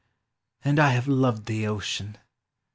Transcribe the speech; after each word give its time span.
And 0.65 0.79
I 0.79 0.93
have 0.93 1.07
loved 1.07 1.45
thee, 1.45 1.67
Ocean 1.67 2.17